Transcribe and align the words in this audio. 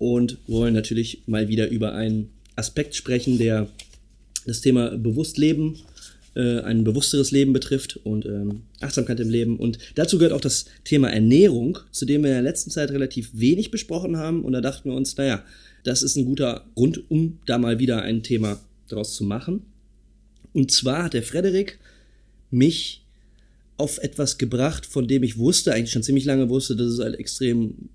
und 0.00 0.38
wollen 0.46 0.72
natürlich 0.72 1.22
mal 1.26 1.48
wieder 1.48 1.68
über 1.68 1.92
einen 1.92 2.30
Aspekt 2.56 2.94
sprechen, 2.96 3.38
der 3.38 3.68
das 4.46 4.62
Thema 4.62 4.96
Bewusstleben, 4.96 5.76
äh, 6.34 6.60
ein 6.60 6.84
bewussteres 6.84 7.32
Leben 7.32 7.52
betrifft 7.52 8.00
und 8.02 8.24
ähm, 8.24 8.62
Achtsamkeit 8.80 9.20
im 9.20 9.28
Leben. 9.28 9.58
Und 9.58 9.78
dazu 9.96 10.16
gehört 10.16 10.32
auch 10.32 10.40
das 10.40 10.64
Thema 10.84 11.10
Ernährung, 11.10 11.78
zu 11.90 12.06
dem 12.06 12.22
wir 12.22 12.30
in 12.30 12.36
der 12.36 12.42
letzten 12.42 12.70
Zeit 12.70 12.90
relativ 12.92 13.30
wenig 13.34 13.70
besprochen 13.70 14.16
haben. 14.16 14.42
Und 14.42 14.54
da 14.54 14.62
dachten 14.62 14.88
wir 14.88 14.96
uns, 14.96 15.16
naja, 15.18 15.44
das 15.84 16.02
ist 16.02 16.16
ein 16.16 16.24
guter 16.24 16.64
Grund, 16.74 17.10
um 17.10 17.38
da 17.44 17.58
mal 17.58 17.78
wieder 17.78 18.00
ein 18.00 18.22
Thema 18.22 18.58
draus 18.88 19.14
zu 19.14 19.24
machen. 19.24 19.66
Und 20.54 20.70
zwar 20.70 21.04
hat 21.04 21.12
der 21.14 21.22
Frederik 21.22 21.78
mich 22.50 23.04
auf 23.76 23.98
etwas 23.98 24.38
gebracht, 24.38 24.86
von 24.86 25.08
dem 25.08 25.22
ich 25.22 25.36
wusste, 25.36 25.74
eigentlich 25.74 25.92
schon 25.92 26.02
ziemlich 26.02 26.24
lange 26.24 26.48
wusste, 26.48 26.74
dass 26.74 26.86
es 26.86 27.00
halt 27.00 27.18
extrem 27.18 27.90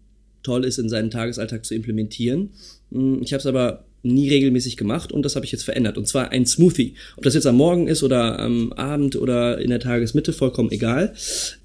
toll 0.45 0.63
ist, 0.63 0.77
in 0.77 0.89
seinen 0.89 1.11
Tagesalltag 1.11 1.65
zu 1.65 1.75
implementieren. 1.75 2.51
Hm, 2.91 3.21
ich 3.21 3.33
habe 3.33 3.39
es 3.39 3.45
aber 3.45 3.85
nie 4.03 4.29
regelmäßig 4.29 4.77
gemacht 4.77 5.11
und 5.11 5.23
das 5.23 5.35
habe 5.35 5.45
ich 5.45 5.51
jetzt 5.51 5.63
verändert. 5.63 5.97
Und 5.97 6.07
zwar 6.07 6.29
ein 6.29 6.45
Smoothie. 6.45 6.93
Ob 7.17 7.23
das 7.23 7.33
jetzt 7.33 7.47
am 7.47 7.57
Morgen 7.57 7.87
ist 7.87 8.03
oder 8.03 8.39
am 8.39 8.71
Abend 8.73 9.15
oder 9.15 9.59
in 9.59 9.71
der 9.71 9.79
Tagesmitte, 9.79 10.31
vollkommen 10.31 10.71
egal. 10.71 11.13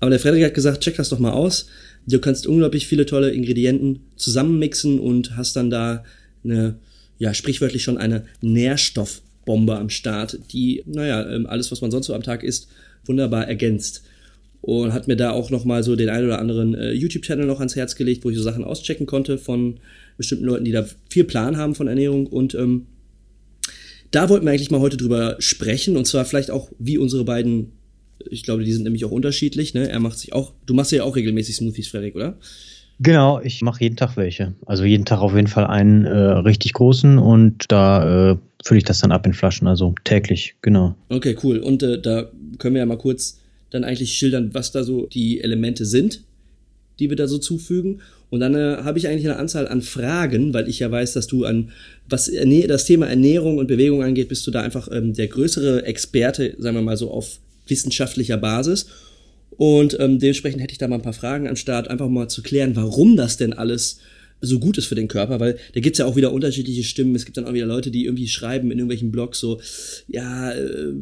Aber 0.01 0.11
der 0.11 0.19
Frederik 0.19 0.45
hat 0.45 0.55
gesagt, 0.55 0.81
check 0.81 0.97
das 0.97 1.11
doch 1.11 1.19
mal 1.19 1.33
aus. 1.33 1.67
Du 2.07 2.19
kannst 2.19 2.47
unglaublich 2.47 2.87
viele 2.87 3.05
tolle 3.05 3.31
Ingredienten 3.31 4.01
zusammenmixen 4.17 4.99
und 4.99 5.37
hast 5.37 5.55
dann 5.55 5.69
da 5.69 6.03
eine, 6.43 6.77
ja, 7.19 7.35
sprichwörtlich 7.35 7.83
schon 7.83 7.99
eine 7.99 8.25
Nährstoffbombe 8.41 9.77
am 9.77 9.91
Start, 9.91 10.39
die, 10.51 10.83
naja, 10.87 11.31
ähm, 11.31 11.47
alles, 11.47 11.71
was 11.71 11.83
man 11.83 11.91
sonst 11.91 12.07
so 12.07 12.15
am 12.15 12.23
Tag 12.23 12.43
isst, 12.43 12.69
wunderbar 13.05 13.47
ergänzt 13.47 14.03
und 14.63 14.93
hat 14.93 15.09
mir 15.09 15.17
da 15.17 15.31
auch 15.31 15.51
noch 15.51 15.65
mal 15.65 15.83
so 15.83 15.97
den 15.97 16.09
ein 16.09 16.25
oder 16.25 16.39
anderen 16.39 16.75
äh, 16.75 16.93
YouTube-Channel 16.93 17.47
noch 17.47 17.61
ans 17.61 17.77
Herz 17.77 17.97
gelegt, 17.97 18.25
wo 18.25 18.31
ich 18.31 18.37
so 18.37 18.43
Sachen 18.43 18.65
auschecken 18.65 19.07
konnte 19.07 19.39
von 19.39 19.81
bestimmten 20.17 20.45
Leuten, 20.45 20.65
die 20.65 20.73
da 20.73 20.85
viel 21.09 21.25
Plan 21.25 21.57
haben 21.57 21.75
von 21.75 21.89
Ernährung 21.89 22.27
und 22.27 22.55
ähm, 22.55 22.87
da 24.11 24.29
wollten 24.29 24.45
wir 24.45 24.53
eigentlich 24.53 24.71
mal 24.71 24.81
heute 24.81 24.97
drüber 24.97 25.37
sprechen 25.39 25.97
und 25.97 26.07
zwar 26.07 26.25
vielleicht 26.25 26.51
auch, 26.51 26.71
wie 26.79 26.99
unsere 26.99 27.25
beiden, 27.25 27.73
ich 28.29 28.43
glaube, 28.43 28.65
die 28.65 28.73
sind 28.73 28.85
nämlich 28.85 29.05
auch 29.05 29.13
unterschiedlich, 29.13 29.73
ne? 29.73 29.89
Er 29.89 30.01
macht 30.01 30.19
sich 30.19 30.33
auch, 30.33 30.53
du 30.67 30.75
machst 30.75 30.93
ja 30.93 31.05
auch 31.05 31.17
regelmäßig 31.17 31.57
Smoothies, 31.57 31.89
Frederik, 31.89 32.17
oder? 32.17 32.37
Genau, 33.03 33.41
ich 33.41 33.63
mache 33.63 33.83
jeden 33.83 33.97
Tag 33.97 34.19
welche. 34.19 34.55
Also 34.67 34.85
jeden 34.85 35.07
Tag 35.07 35.21
auf 35.21 35.35
jeden 35.35 35.47
Fall 35.47 35.67
einen 35.67 36.05
äh, 36.05 36.11
richtig 36.11 36.75
großen 36.75 37.19
und 37.19 37.65
da 37.69 38.33
äh, 38.33 38.37
fülle 38.63 38.79
ich 38.79 38.85
das 38.85 38.99
dann 38.99 39.13
ab 39.13 39.25
in 39.27 39.33
Flaschen, 39.33 39.67
also 39.67 39.95
täglich, 40.05 40.57
genau. 40.61 40.97
Okay, 41.09 41.35
cool. 41.43 41.59
Und 41.59 41.83
äh, 41.83 42.01
da 42.01 42.31
können 42.59 42.75
wir 42.75 42.81
ja 42.81 42.87
mal 42.87 42.99
kurz 42.99 43.40
dann 43.71 43.85
eigentlich 43.85 44.17
schildern, 44.17 44.53
was 44.53 44.73
da 44.73 44.85
so 44.85 45.07
die 45.07 45.41
Elemente 45.41 45.85
sind, 45.85 46.23
die 46.99 47.09
wir 47.09 47.17
da 47.17 47.27
so 47.27 47.39
zufügen. 47.39 48.01
Und 48.29 48.41
dann 48.41 48.55
äh, 48.55 48.79
habe 48.83 48.99
ich 48.99 49.09
eigentlich 49.09 49.27
eine 49.27 49.39
Anzahl 49.39 49.67
an 49.67 49.83
Fragen, 49.83 50.55
weil 50.55 50.69
ich 50.69 50.79
ja 50.79 50.91
weiß, 50.91 51.15
dass 51.15 51.27
du 51.27 51.45
an, 51.45 51.71
was 52.09 52.31
das 52.69 52.85
Thema 52.85 53.07
Ernährung 53.07 53.59
und 53.59 53.67
Bewegung 53.67 54.03
angeht, 54.03 54.29
bist 54.29 54.47
du 54.47 54.51
da 54.51 54.63
einfach 54.63 54.89
ähm, 54.93 55.15
der 55.15 55.29
größere 55.29 55.85
Experte, 55.85 56.55
sagen 56.59 56.77
wir 56.77 56.83
mal 56.83 56.97
so, 56.97 57.11
auf 57.11 57.39
wissenschaftlicher 57.67 58.37
Basis. 58.37 58.87
Und 59.51 59.99
ähm, 59.99 60.19
dementsprechend 60.19 60.63
hätte 60.63 60.73
ich 60.73 60.79
da 60.79 60.89
mal 60.89 60.97
ein 60.97 61.03
paar 61.03 61.13
Fragen 61.13 61.49
an 61.49 61.57
Start, 61.57 61.89
einfach 61.89 62.09
mal 62.09 62.29
zu 62.29 62.43
klären, 62.43 62.77
warum 62.77 63.17
das 63.17 63.37
denn 63.37 63.53
alles 63.53 63.99
so 64.41 64.59
gut 64.59 64.79
ist 64.79 64.87
für 64.87 64.95
den 64.95 65.09
Körper, 65.09 65.39
weil 65.39 65.59
da 65.75 65.81
gibt's 65.81 65.99
ja 65.99 66.07
auch 66.07 66.17
wieder 66.17 66.33
unterschiedliche 66.33 66.85
Stimmen. 66.85 67.15
Es 67.15 67.25
gibt 67.25 67.37
dann 67.37 67.45
auch 67.45 67.53
wieder 67.53 67.67
Leute, 67.67 67.91
die 67.91 68.07
irgendwie 68.07 68.29
schreiben 68.29 68.71
in 68.71 68.79
irgendwelchen 68.79 69.13
Blogs 69.13 69.39
so, 69.39 69.61
ja, 70.09 70.53
äh, 70.53 70.95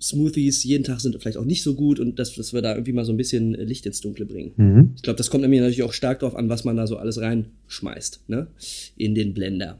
Smoothies 0.00 0.64
jeden 0.64 0.84
Tag 0.84 1.00
sind 1.00 1.16
vielleicht 1.20 1.36
auch 1.36 1.44
nicht 1.44 1.62
so 1.62 1.74
gut 1.74 2.00
und 2.00 2.18
dass, 2.18 2.34
dass 2.34 2.52
wir 2.52 2.62
da 2.62 2.74
irgendwie 2.74 2.92
mal 2.92 3.04
so 3.04 3.12
ein 3.12 3.16
bisschen 3.16 3.54
Licht 3.54 3.86
ins 3.86 4.00
Dunkle 4.00 4.26
bringen. 4.26 4.52
Mhm. 4.56 4.90
Ich 4.96 5.02
glaube, 5.02 5.16
das 5.16 5.30
kommt 5.30 5.42
nämlich 5.42 5.60
natürlich 5.60 5.82
auch 5.82 5.92
stark 5.92 6.20
darauf 6.20 6.36
an, 6.36 6.48
was 6.48 6.64
man 6.64 6.76
da 6.76 6.86
so 6.86 6.96
alles 6.96 7.20
reinschmeißt, 7.20 8.28
ne? 8.28 8.48
In 8.96 9.14
den 9.14 9.34
Blender. 9.34 9.78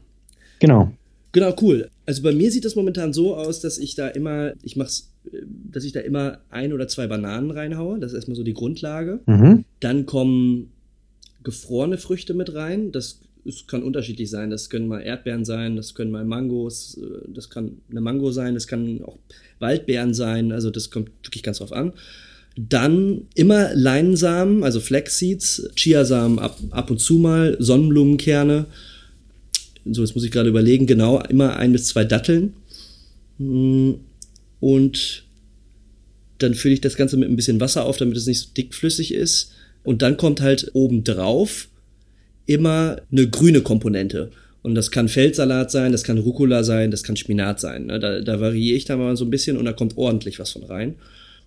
Genau. 0.59 0.91
Genau, 1.33 1.55
cool. 1.61 1.89
Also 2.05 2.23
bei 2.23 2.33
mir 2.33 2.51
sieht 2.51 2.65
das 2.65 2.75
momentan 2.75 3.13
so 3.13 3.35
aus, 3.35 3.61
dass 3.61 3.77
ich 3.77 3.95
da 3.95 4.07
immer, 4.07 4.53
ich 4.63 4.75
mach's, 4.75 5.13
dass 5.71 5.85
ich 5.85 5.93
da 5.93 6.01
immer 6.01 6.39
ein 6.49 6.73
oder 6.73 6.87
zwei 6.87 7.07
Bananen 7.07 7.51
reinhaue. 7.51 7.99
Das 7.99 8.11
ist 8.11 8.15
erstmal 8.15 8.35
so 8.35 8.43
die 8.43 8.53
Grundlage. 8.53 9.21
Mhm. 9.27 9.63
Dann 9.79 10.05
kommen 10.05 10.71
gefrorene 11.43 11.97
Früchte 11.97 12.33
mit 12.33 12.53
rein. 12.53 12.91
Das 12.91 13.21
es 13.45 13.67
kann 13.67 13.83
unterschiedlich 13.83 14.29
sein. 14.29 14.49
Das 14.49 14.69
können 14.69 14.87
mal 14.87 15.01
Erdbeeren 15.01 15.45
sein, 15.45 15.75
das 15.75 15.93
können 15.93 16.11
mal 16.11 16.25
Mangos, 16.25 16.97
äh, 16.97 17.27
das 17.33 17.49
kann 17.49 17.77
eine 17.89 18.01
Mango 18.01 18.31
sein, 18.31 18.53
das 18.53 18.67
kann 18.67 19.01
auch 19.03 19.17
Waldbeeren 19.59 20.13
sein. 20.13 20.51
Also 20.51 20.69
das 20.69 20.89
kommt 20.89 21.09
wirklich 21.23 21.43
ganz 21.43 21.59
drauf 21.59 21.73
an. 21.73 21.93
Dann 22.57 23.27
immer 23.35 23.73
Leinsamen, 23.73 24.63
also 24.63 24.79
Flaxseeds, 24.79 25.69
Chiasamen 25.75 26.39
ab, 26.39 26.59
ab 26.71 26.91
und 26.91 26.99
zu 26.99 27.15
mal, 27.15 27.55
Sonnenblumenkerne. 27.59 28.65
So, 29.89 30.01
jetzt 30.01 30.15
muss 30.15 30.25
ich 30.25 30.31
gerade 30.31 30.49
überlegen, 30.49 30.85
genau, 30.85 31.21
immer 31.21 31.55
ein 31.55 31.71
bis 31.71 31.87
zwei 31.87 32.03
Datteln. 32.03 32.53
Mm, 33.37 33.93
und 34.59 35.23
dann 36.37 36.53
fülle 36.53 36.73
ich 36.73 36.81
das 36.81 36.95
Ganze 36.95 37.17
mit 37.17 37.29
ein 37.29 37.35
bisschen 37.35 37.59
Wasser 37.59 37.85
auf, 37.85 37.97
damit 37.97 38.17
es 38.17 38.27
nicht 38.27 38.39
so 38.39 38.47
dickflüssig 38.55 39.13
ist. 39.13 39.53
Und 39.83 40.01
dann 40.01 40.17
kommt 40.17 40.41
halt 40.41 40.71
oben 40.73 41.03
drauf 41.03 41.69
immer 42.45 42.97
eine 43.11 43.29
grüne 43.29 43.61
Komponente. 43.61 44.31
Und 44.63 44.75
das 44.75 44.91
kann 44.91 45.07
Feldsalat 45.07 45.71
sein, 45.71 45.91
das 45.91 46.03
kann 46.03 46.17
Rucola 46.17 46.63
sein, 46.63 46.91
das 46.91 47.03
kann 47.03 47.15
Spinat 47.15 47.59
sein. 47.59 47.87
Ne? 47.87 47.99
Da, 47.99 48.21
da 48.21 48.39
variiere 48.39 48.77
ich 48.77 48.85
dann 48.85 48.99
mal 48.99 49.17
so 49.17 49.25
ein 49.25 49.31
bisschen 49.31 49.57
und 49.57 49.65
da 49.65 49.73
kommt 49.73 49.97
ordentlich 49.97 50.39
was 50.39 50.51
von 50.51 50.63
rein. 50.63 50.95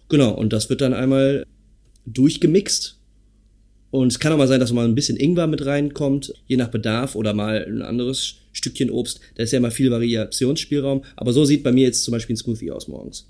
Genau, 0.08 0.32
und 0.32 0.52
das 0.52 0.68
wird 0.68 0.80
dann 0.80 0.94
einmal 0.94 1.44
durchgemixt. 2.06 2.98
Und 3.90 4.08
es 4.08 4.18
kann 4.18 4.32
auch 4.32 4.38
mal 4.38 4.48
sein, 4.48 4.58
dass 4.58 4.72
mal 4.72 4.84
ein 4.84 4.96
bisschen 4.96 5.16
Ingwer 5.16 5.46
mit 5.46 5.64
reinkommt, 5.64 6.34
je 6.48 6.56
nach 6.56 6.68
Bedarf 6.68 7.14
oder 7.14 7.32
mal 7.32 7.64
ein 7.64 7.82
anderes 7.82 8.34
Stückchen 8.52 8.90
Obst. 8.90 9.20
Da 9.36 9.44
ist 9.44 9.52
ja 9.52 9.58
immer 9.58 9.70
viel 9.70 9.92
Variationsspielraum. 9.92 11.04
Aber 11.14 11.32
so 11.32 11.44
sieht 11.44 11.62
bei 11.62 11.70
mir 11.70 11.84
jetzt 11.84 12.02
zum 12.02 12.12
Beispiel 12.12 12.34
ein 12.34 12.38
Smoothie 12.38 12.72
aus 12.72 12.88
morgens. 12.88 13.28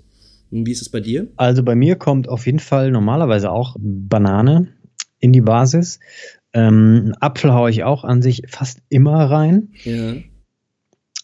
Und 0.49 0.65
wie 0.65 0.71
ist 0.71 0.81
es 0.81 0.89
bei 0.89 1.01
dir? 1.01 1.27
Also 1.35 1.61
bei 1.61 1.75
mir 1.75 1.95
kommt 1.95 2.27
auf 2.27 2.47
jeden 2.47 2.59
Fall 2.59 2.89
normalerweise 2.89 3.51
auch 3.51 3.75
Banane 3.77 4.69
in 5.19 5.33
die 5.33 5.41
Basis. 5.41 5.99
Ähm, 6.55 7.13
Apfel 7.19 7.53
haue 7.53 7.69
ich 7.69 7.83
auch 7.83 8.05
an 8.05 8.21
sich 8.21 8.43
fast 8.47 8.79
immer 8.89 9.25
rein. 9.25 9.73
Ja. 9.83 10.13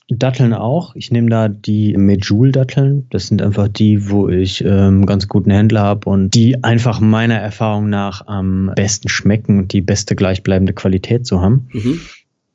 Datteln 0.10 0.54
auch. 0.54 0.94
Ich 0.96 1.10
nehme 1.10 1.30
da 1.30 1.48
die 1.48 1.96
Medjool-Datteln. 1.96 3.08
Das 3.10 3.28
sind 3.28 3.42
einfach 3.42 3.70
die, 3.70 4.10
wo 4.10 4.28
ich 4.28 4.62
ähm, 4.66 5.06
ganz 5.06 5.30
guten 5.30 5.52
Händler 5.52 5.82
habe 5.84 6.10
und 6.10 6.32
die 6.32 6.62
einfach 6.66 7.00
meiner 7.00 7.38
Erfahrung 7.38 7.90
nach 7.90 8.28
am 8.28 8.74
besten 8.76 9.08
schmecken 9.08 9.60
und 9.60 9.74
die 9.74 9.80
beste 9.80 10.18
gleichbleibende 10.18 10.74
Qualität 10.74 11.26
so 11.26 11.40
haben. 11.40 11.70
Mhm. 11.72 12.00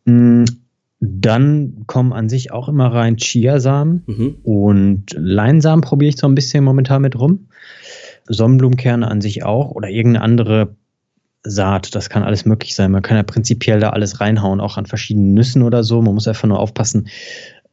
Mm, 0.05 0.45
dann 1.01 1.85
kommen 1.87 2.13
an 2.13 2.29
sich 2.29 2.53
auch 2.53 2.69
immer 2.69 2.93
rein 2.93 3.17
Chiasamen 3.17 4.03
mhm. 4.07 4.37
und 4.43 5.05
Leinsamen 5.17 5.83
probiere 5.83 6.11
ich 6.11 6.19
so 6.19 6.27
ein 6.27 6.35
bisschen 6.35 6.63
momentan 6.63 7.01
mit 7.03 7.19
rum. 7.19 7.49
Sonnenblumenkerne 8.29 9.09
an 9.09 9.23
sich 9.23 9.45
auch 9.45 9.71
oder 9.71 9.89
irgendeine 9.89 10.25
andere 10.25 10.77
Saat, 11.49 11.95
das 11.95 12.11
kann 12.11 12.23
alles 12.23 12.45
möglich 12.45 12.75
sein. 12.75 12.91
Man 12.91 13.03
kann 13.03 13.17
ja 13.17 13.23
prinzipiell 13.23 13.81
da 13.81 13.91
alles 13.91 14.21
reinhauen, 14.21 14.61
auch 14.61 14.77
an 14.77 14.87
verschiedenen 14.87 15.35
Nüssen 15.35 15.63
oder 15.63 15.85
so. 15.85 16.03
Man 16.03 16.15
muss 16.15 16.27
einfach 16.27 16.49
nur 16.49 16.59
aufpassen, 16.59 17.09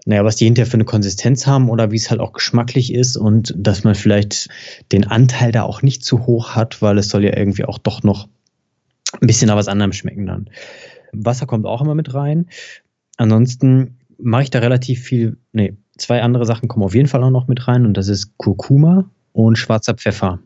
naja, 0.06 0.24
was 0.26 0.36
die 0.36 0.46
hinterher 0.46 0.70
für 0.70 0.76
eine 0.76 0.86
Konsistenz 0.86 1.48
haben 1.48 1.70
oder 1.70 1.92
wie 1.92 1.96
es 1.96 2.10
halt 2.10 2.20
auch 2.20 2.34
geschmacklich 2.34 2.94
ist 2.94 3.16
und 3.16 3.54
dass 3.58 3.84
man 3.84 3.96
vielleicht 3.96 4.50
den 4.92 5.08
Anteil 5.08 5.52
da 5.52 5.64
auch 5.64 5.82
nicht 5.82 6.04
zu 6.04 6.26
hoch 6.26 6.52
hat, 6.56 6.82
weil 6.82 6.98
es 6.98 7.10
soll 7.10 7.24
ja 7.24 7.36
irgendwie 7.36 7.66
auch 7.66 7.78
doch 7.78 8.04
noch 8.04 8.28
ein 9.22 9.28
bisschen 9.28 9.48
nach 9.48 9.56
was 9.56 9.68
anderem 9.68 9.94
schmecken 9.94 10.26
dann. 10.26 10.50
Wasser 11.14 11.46
kommt 11.46 11.66
auch 11.66 11.82
immer 11.82 11.96
mit 11.96 12.14
rein. 12.14 12.48
Ansonsten 13.18 14.00
mache 14.18 14.44
ich 14.44 14.50
da 14.50 14.60
relativ 14.60 15.02
viel, 15.02 15.38
nee, 15.52 15.76
zwei 15.98 16.22
andere 16.22 16.46
Sachen 16.46 16.68
kommen 16.68 16.84
auf 16.84 16.96
jeden 16.96 17.08
Fall 17.08 17.24
auch 17.24 17.30
noch 17.30 17.48
mit 17.48 17.68
rein 17.68 17.86
und 17.86 17.96
das 17.96 18.08
ist 18.08 18.38
Kurkuma 18.38 19.10
und 19.32 19.58
schwarzer 19.58 19.94
Pfeffer 19.94 20.40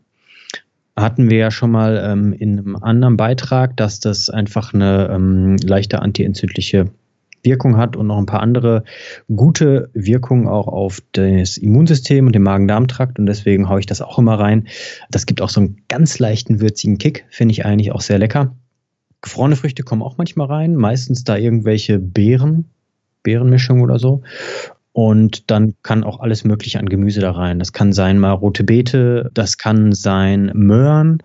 hatten 1.00 1.30
wir 1.30 1.38
ja 1.38 1.50
schon 1.50 1.70
mal 1.70 2.02
ähm, 2.04 2.32
in 2.32 2.58
einem 2.58 2.76
anderen 2.76 3.16
Beitrag, 3.16 3.76
dass 3.76 4.00
das 4.00 4.30
einfach 4.30 4.74
eine 4.74 5.08
ähm, 5.10 5.56
leichte 5.56 6.00
antientzündliche 6.02 6.90
Wirkung 7.42 7.76
hat 7.76 7.96
und 7.96 8.08
noch 8.08 8.18
ein 8.18 8.26
paar 8.26 8.40
andere 8.42 8.84
gute 9.34 9.90
Wirkungen 9.94 10.48
auch 10.48 10.66
auf 10.66 11.00
das 11.12 11.56
Immunsystem 11.56 12.26
und 12.26 12.34
den 12.34 12.42
Magen-Darm-Trakt 12.42 13.18
und 13.18 13.26
deswegen 13.26 13.68
haue 13.68 13.80
ich 13.80 13.86
das 13.86 14.02
auch 14.02 14.18
immer 14.18 14.38
rein. 14.38 14.68
Das 15.10 15.26
gibt 15.26 15.40
auch 15.40 15.48
so 15.48 15.60
einen 15.60 15.82
ganz 15.88 16.18
leichten 16.18 16.60
würzigen 16.60 16.98
Kick, 16.98 17.26
finde 17.30 17.52
ich 17.52 17.64
eigentlich 17.64 17.92
auch 17.92 18.00
sehr 18.00 18.18
lecker. 18.18 18.56
gefrorene 19.22 19.56
Früchte 19.56 19.82
kommen 19.82 20.02
auch 20.02 20.18
manchmal 20.18 20.48
rein, 20.48 20.76
meistens 20.76 21.24
da 21.24 21.36
irgendwelche 21.36 21.98
Beeren, 21.98 22.66
Beerenmischung 23.22 23.80
oder 23.82 23.98
so. 23.98 24.22
Und 24.98 25.48
dann 25.52 25.74
kann 25.84 26.02
auch 26.02 26.18
alles 26.18 26.42
Mögliche 26.42 26.80
an 26.80 26.88
Gemüse 26.88 27.20
da 27.20 27.30
rein. 27.30 27.60
Das 27.60 27.72
kann 27.72 27.92
sein 27.92 28.18
mal 28.18 28.32
rote 28.32 28.64
Beete, 28.64 29.30
das 29.32 29.56
kann 29.56 29.92
sein 29.92 30.50
Möhren, 30.54 31.22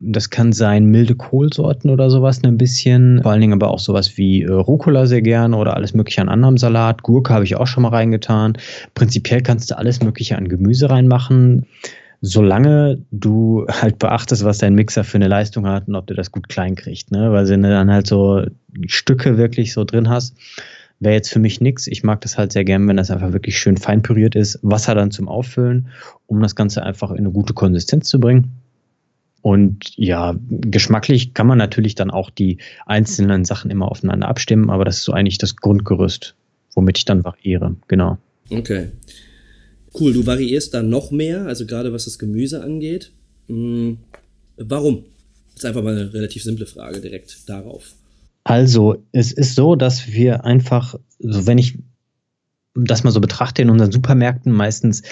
das 0.00 0.30
kann 0.30 0.52
sein 0.52 0.86
milde 0.86 1.14
Kohlsorten 1.14 1.90
oder 1.90 2.10
sowas 2.10 2.42
ein 2.42 2.58
bisschen. 2.58 3.22
Vor 3.22 3.30
allen 3.30 3.40
Dingen 3.40 3.52
aber 3.52 3.70
auch 3.70 3.78
sowas 3.78 4.18
wie 4.18 4.42
äh, 4.42 4.50
Rucola 4.50 5.06
sehr 5.06 5.22
gern 5.22 5.54
oder 5.54 5.76
alles 5.76 5.94
Mögliche 5.94 6.22
an 6.22 6.28
anderem 6.28 6.56
Salat. 6.56 7.04
Gurke 7.04 7.32
habe 7.32 7.44
ich 7.44 7.54
auch 7.54 7.68
schon 7.68 7.84
mal 7.84 7.90
reingetan. 7.90 8.58
Prinzipiell 8.94 9.42
kannst 9.42 9.70
du 9.70 9.78
alles 9.78 10.02
Mögliche 10.02 10.36
an 10.36 10.48
Gemüse 10.48 10.90
reinmachen 10.90 11.66
solange 12.20 12.98
du 13.12 13.64
halt 13.68 14.00
beachtest, 14.00 14.42
was 14.44 14.58
dein 14.58 14.74
Mixer 14.74 15.04
für 15.04 15.18
eine 15.18 15.28
Leistung 15.28 15.68
hat 15.68 15.86
und 15.86 15.94
ob 15.94 16.08
du 16.08 16.14
das 16.14 16.32
gut 16.32 16.48
klein 16.48 16.74
kriegst, 16.74 17.12
ne? 17.12 17.30
Weil 17.30 17.48
wenn 17.48 17.62
du 17.62 17.70
dann 17.70 17.92
halt 17.92 18.08
so 18.08 18.42
Stücke 18.86 19.38
wirklich 19.38 19.72
so 19.72 19.84
drin 19.84 20.08
hast, 20.08 20.34
wäre 21.00 21.14
jetzt 21.14 21.30
für 21.30 21.38
mich 21.38 21.60
nichts. 21.60 21.86
Ich 21.86 22.02
mag 22.02 22.20
das 22.20 22.38
halt 22.38 22.52
sehr 22.52 22.64
gern, 22.64 22.88
wenn 22.88 22.96
das 22.96 23.10
einfach 23.10 23.32
wirklich 23.32 23.58
schön 23.58 23.76
fein 23.76 24.02
püriert 24.02 24.34
ist. 24.34 24.58
Wasser 24.62 24.94
dann 24.94 25.10
zum 25.10 25.28
Auffüllen, 25.28 25.88
um 26.26 26.40
das 26.40 26.56
Ganze 26.56 26.82
einfach 26.82 27.10
in 27.10 27.18
eine 27.18 27.30
gute 27.30 27.54
Konsistenz 27.54 28.08
zu 28.08 28.18
bringen. 28.18 28.52
Und 29.40 29.92
ja, 29.96 30.36
geschmacklich 30.50 31.32
kann 31.32 31.46
man 31.46 31.58
natürlich 31.58 31.94
dann 31.94 32.10
auch 32.10 32.30
die 32.30 32.58
einzelnen 32.86 33.44
Sachen 33.44 33.70
immer 33.70 33.90
aufeinander 33.90 34.28
abstimmen, 34.28 34.68
aber 34.68 34.84
das 34.84 34.98
ist 34.98 35.04
so 35.04 35.12
eigentlich 35.12 35.38
das 35.38 35.56
Grundgerüst, 35.56 36.34
womit 36.74 36.98
ich 36.98 37.04
dann 37.04 37.24
variiere. 37.24 37.76
Genau. 37.86 38.18
Okay. 38.50 38.88
Cool, 39.98 40.12
du 40.12 40.26
variierst 40.26 40.74
da 40.74 40.82
noch 40.82 41.10
mehr, 41.12 41.46
also 41.46 41.66
gerade 41.66 41.92
was 41.92 42.04
das 42.04 42.18
Gemüse 42.18 42.62
angeht. 42.62 43.12
Hm, 43.46 43.98
warum? 44.56 45.04
Das 45.54 45.62
ist 45.62 45.64
einfach 45.64 45.82
mal 45.82 45.96
eine 45.96 46.12
relativ 46.12 46.42
simple 46.42 46.66
Frage 46.66 47.00
direkt 47.00 47.48
darauf. 47.48 47.94
Also, 48.48 49.04
es 49.12 49.30
ist 49.30 49.56
so, 49.56 49.76
dass 49.76 50.08
wir 50.08 50.46
einfach, 50.46 50.94
also 51.22 51.46
wenn 51.46 51.58
ich 51.58 51.78
das 52.74 53.04
mal 53.04 53.10
so 53.10 53.20
betrachte, 53.20 53.60
in 53.60 53.68
unseren 53.68 53.92
Supermärkten 53.92 54.50
meistens, 54.52 55.02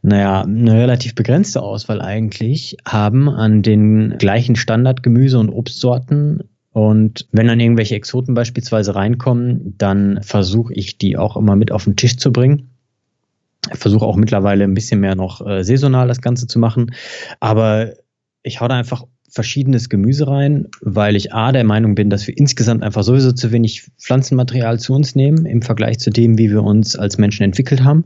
naja, 0.00 0.40
eine 0.40 0.72
relativ 0.72 1.14
begrenzte 1.14 1.60
Auswahl 1.60 2.00
eigentlich 2.00 2.78
haben 2.86 3.28
an 3.28 3.60
den 3.60 4.16
gleichen 4.16 4.56
Standardgemüse- 4.56 5.36
und 5.36 5.50
Obstsorten. 5.50 6.44
Und 6.72 7.28
wenn 7.32 7.48
dann 7.48 7.60
irgendwelche 7.60 7.96
Exoten 7.96 8.32
beispielsweise 8.32 8.94
reinkommen, 8.94 9.76
dann 9.76 10.22
versuche 10.22 10.72
ich 10.72 10.96
die 10.96 11.18
auch 11.18 11.36
immer 11.36 11.56
mit 11.56 11.70
auf 11.70 11.84
den 11.84 11.96
Tisch 11.96 12.16
zu 12.16 12.32
bringen 12.32 12.70
versuche 13.72 14.04
auch 14.04 14.16
mittlerweile 14.16 14.64
ein 14.64 14.74
bisschen 14.74 15.00
mehr 15.00 15.14
noch 15.14 15.40
äh, 15.46 15.64
saisonal 15.64 16.06
das 16.06 16.20
Ganze 16.20 16.46
zu 16.46 16.58
machen. 16.58 16.94
Aber 17.40 17.94
ich 18.42 18.60
hau 18.60 18.68
da 18.68 18.76
einfach 18.76 19.04
verschiedenes 19.34 19.88
Gemüse 19.88 20.28
rein, 20.28 20.68
weil 20.80 21.16
ich 21.16 21.34
A 21.34 21.50
der 21.50 21.64
Meinung 21.64 21.96
bin, 21.96 22.08
dass 22.08 22.26
wir 22.28 22.38
insgesamt 22.38 22.84
einfach 22.84 23.02
sowieso 23.02 23.32
zu 23.32 23.50
wenig 23.50 23.90
Pflanzenmaterial 23.98 24.78
zu 24.78 24.94
uns 24.94 25.16
nehmen 25.16 25.44
im 25.44 25.60
Vergleich 25.60 25.98
zu 25.98 26.10
dem, 26.10 26.38
wie 26.38 26.50
wir 26.50 26.62
uns 26.62 26.94
als 26.94 27.18
Menschen 27.18 27.42
entwickelt 27.42 27.82
haben. 27.82 28.04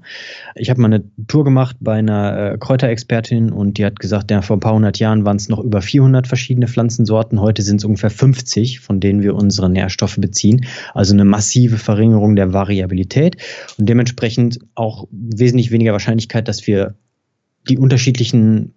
Ich 0.54 0.70
habe 0.70 0.80
mal 0.80 0.86
eine 0.86 1.04
Tour 1.26 1.44
gemacht 1.44 1.76
bei 1.80 1.96
einer 1.96 2.54
äh, 2.54 2.58
Kräuterexpertin 2.58 3.52
und 3.52 3.76
die 3.76 3.84
hat 3.84 4.00
gesagt, 4.00 4.30
ja, 4.30 4.40
vor 4.40 4.56
ein 4.56 4.60
paar 4.60 4.72
hundert 4.72 4.98
Jahren 4.98 5.26
waren 5.26 5.36
es 5.36 5.50
noch 5.50 5.58
über 5.62 5.82
400 5.82 6.26
verschiedene 6.26 6.66
Pflanzensorten, 6.66 7.42
heute 7.42 7.60
sind 7.60 7.76
es 7.76 7.84
ungefähr 7.84 8.10
50, 8.10 8.80
von 8.80 8.98
denen 8.98 9.22
wir 9.22 9.34
unsere 9.34 9.68
Nährstoffe 9.68 10.16
beziehen. 10.16 10.64
Also 10.94 11.12
eine 11.12 11.26
massive 11.26 11.76
Verringerung 11.76 12.36
der 12.36 12.54
Variabilität 12.54 13.36
und 13.76 13.86
dementsprechend 13.86 14.60
auch 14.74 15.06
wesentlich 15.10 15.70
weniger 15.70 15.92
Wahrscheinlichkeit, 15.92 16.48
dass 16.48 16.66
wir 16.66 16.94
die 17.68 17.76
unterschiedlichen 17.76 18.72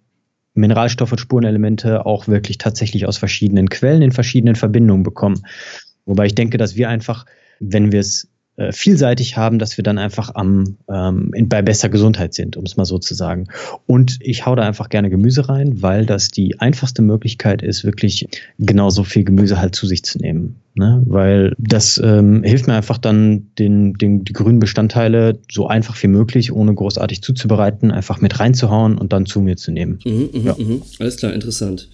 Mineralstoffe 0.54 1.12
und 1.12 1.18
Spurenelemente 1.18 2.04
auch 2.06 2.28
wirklich 2.28 2.58
tatsächlich 2.58 3.06
aus 3.06 3.18
verschiedenen 3.18 3.68
Quellen 3.68 4.02
in 4.02 4.12
verschiedenen 4.12 4.56
Verbindungen 4.56 5.02
bekommen. 5.02 5.44
Wobei 6.04 6.26
ich 6.26 6.34
denke, 6.34 6.58
dass 6.58 6.76
wir 6.76 6.88
einfach, 6.88 7.24
wenn 7.60 7.92
wir 7.92 8.00
es 8.00 8.31
äh, 8.62 8.72
vielseitig 8.72 9.36
haben, 9.36 9.58
dass 9.58 9.76
wir 9.76 9.84
dann 9.84 9.98
einfach 9.98 10.34
am 10.34 10.76
ähm, 10.88 11.32
in, 11.34 11.48
bei 11.48 11.62
besser 11.62 11.88
Gesundheit 11.88 12.34
sind, 12.34 12.56
um 12.56 12.64
es 12.64 12.76
mal 12.76 12.84
so 12.84 12.98
zu 12.98 13.14
sagen. 13.14 13.48
Und 13.86 14.18
ich 14.20 14.46
hau 14.46 14.54
da 14.54 14.62
einfach 14.62 14.88
gerne 14.88 15.10
Gemüse 15.10 15.48
rein, 15.48 15.82
weil 15.82 16.06
das 16.06 16.28
die 16.28 16.60
einfachste 16.60 17.02
Möglichkeit 17.02 17.62
ist, 17.62 17.84
wirklich 17.84 18.26
genauso 18.58 19.04
viel 19.04 19.24
Gemüse 19.24 19.60
halt 19.60 19.74
zu 19.74 19.86
sich 19.86 20.04
zu 20.04 20.18
nehmen. 20.18 20.56
Ne? 20.74 21.02
Weil 21.06 21.54
das 21.58 22.00
ähm, 22.02 22.42
hilft 22.44 22.66
mir 22.66 22.74
einfach 22.74 22.98
dann, 22.98 23.50
den, 23.58 23.94
den, 23.94 24.24
die 24.24 24.32
grünen 24.32 24.58
Bestandteile 24.58 25.38
so 25.50 25.66
einfach 25.66 26.02
wie 26.02 26.08
möglich, 26.08 26.52
ohne 26.52 26.74
großartig 26.74 27.22
zuzubereiten, 27.22 27.90
einfach 27.90 28.20
mit 28.20 28.40
reinzuhauen 28.40 28.96
und 28.96 29.12
dann 29.12 29.26
zu 29.26 29.40
mir 29.40 29.56
zu 29.56 29.70
nehmen. 29.70 29.98
Mhm, 30.04 30.30
mh, 30.32 30.40
ja. 30.44 30.54
mh. 30.58 30.82
Alles 30.98 31.16
klar, 31.16 31.34
interessant. 31.34 31.88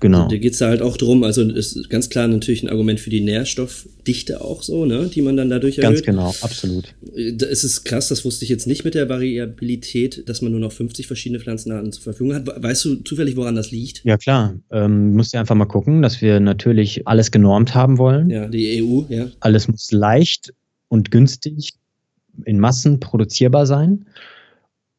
Genau. 0.00 0.24
Also, 0.24 0.30
da 0.30 0.36
geht's 0.38 0.58
da 0.58 0.68
halt 0.68 0.80
auch 0.80 0.96
drum, 0.96 1.22
also 1.24 1.42
ist 1.42 1.90
ganz 1.90 2.08
klar 2.08 2.26
natürlich 2.26 2.62
ein 2.62 2.70
Argument 2.70 2.98
für 2.98 3.10
die 3.10 3.20
Nährstoffdichte 3.20 4.40
auch 4.40 4.62
so, 4.62 4.86
ne, 4.86 5.10
die 5.12 5.20
man 5.20 5.36
dann 5.36 5.50
dadurch 5.50 5.78
erhöht. 5.78 5.96
Ganz 5.96 6.06
genau, 6.06 6.34
absolut. 6.40 6.94
Es 7.14 7.64
ist 7.64 7.84
krass, 7.84 8.08
das 8.08 8.24
wusste 8.24 8.44
ich 8.44 8.48
jetzt 8.48 8.66
nicht 8.66 8.84
mit 8.84 8.94
der 8.94 9.10
Variabilität, 9.10 10.26
dass 10.28 10.40
man 10.40 10.52
nur 10.52 10.60
noch 10.60 10.72
50 10.72 11.06
verschiedene 11.06 11.38
Pflanzenarten 11.38 11.92
zur 11.92 12.02
Verfügung 12.02 12.34
hat. 12.34 12.46
Weißt 12.46 12.84
du 12.86 12.96
zufällig, 12.96 13.36
woran 13.36 13.54
das 13.54 13.70
liegt? 13.70 14.02
Ja 14.04 14.16
klar, 14.16 14.58
ähm, 14.70 15.14
musst 15.14 15.34
ja 15.34 15.40
einfach 15.40 15.54
mal 15.54 15.66
gucken, 15.66 16.00
dass 16.00 16.22
wir 16.22 16.40
natürlich 16.40 17.06
alles 17.06 17.30
genormt 17.30 17.74
haben 17.74 17.98
wollen. 17.98 18.30
Ja, 18.30 18.48
die 18.48 18.82
EU, 18.82 19.02
ja. 19.10 19.28
Alles 19.40 19.68
muss 19.68 19.92
leicht 19.92 20.54
und 20.88 21.10
günstig 21.10 21.74
in 22.46 22.58
Massen 22.58 23.00
produzierbar 23.00 23.66
sein. 23.66 24.06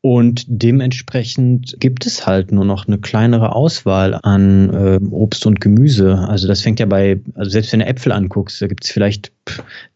Und 0.04 0.46
dementsprechend 0.48 1.76
gibt 1.80 2.08
es 2.08 2.26
halt 2.26 2.52
nur 2.52 2.66
noch 2.66 2.88
eine 2.88 2.98
kleinere 2.98 3.56
Auswahl 3.56 4.18
an 4.24 4.74
äh, 4.74 5.00
Obst 5.12 5.46
und 5.46 5.62
Gemüse. 5.62 6.18
Also 6.18 6.48
das 6.48 6.62
fängt 6.62 6.80
ja 6.80 6.88
bei, 6.88 7.22
also 7.36 7.52
selbst 7.52 7.72
wenn 7.72 7.82
du 7.82 7.86
Äpfel 7.86 8.12
anguckst, 8.12 8.60
da 8.64 8.68
gibt 8.68 8.84
es 8.84 8.90
vielleicht 8.90 9.32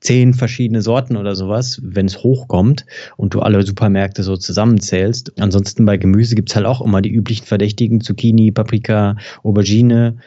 zehn 0.01 0.35
verschiedene 0.35 0.83
Sorten 0.83 1.17
oder 1.17 1.35
sowas, 1.35 1.81
wenn 1.83 2.05
es 2.05 2.21
hochkommt 2.21 2.85
und 3.17 3.33
du 3.33 3.39
alle 3.39 3.65
Supermärkte 3.65 4.21
so 4.21 4.37
zusammenzählst. 4.37 5.39
Ansonsten 5.39 5.85
bei 5.87 5.97
Gemüse 5.97 6.35
gibt 6.35 6.49
es 6.51 6.55
halt 6.55 6.67
auch 6.67 6.81
immer 6.81 7.01
die 7.01 7.11
üblichen 7.11 7.47
Verdächtigen, 7.47 7.99
Zucchini, 7.99 8.51
Paprika, 8.51 9.17
Aubergine. 9.41 10.17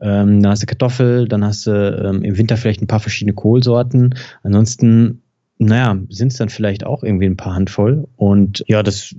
Ähm, 0.00 0.42
dann 0.42 0.50
hast 0.50 0.62
du 0.62 0.66
Kartoffel, 0.66 1.28
dann 1.28 1.44
hast 1.44 1.64
du 1.68 1.70
ähm, 1.70 2.24
im 2.24 2.36
Winter 2.38 2.56
vielleicht 2.56 2.82
ein 2.82 2.88
paar 2.88 3.00
verschiedene 3.00 3.34
Kohlsorten. 3.34 4.16
Ansonsten 4.42 5.22
naja, 5.58 5.98
sind 6.08 6.32
es 6.32 6.38
dann 6.38 6.48
vielleicht 6.48 6.84
auch 6.84 7.02
irgendwie 7.02 7.26
ein 7.26 7.36
paar 7.36 7.54
Handvoll. 7.54 8.06
Und 8.16 8.64
ja, 8.68 8.82
das 8.82 9.14